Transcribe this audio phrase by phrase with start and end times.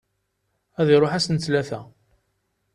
[0.79, 1.81] Ad iṛuḥ ass n tlata.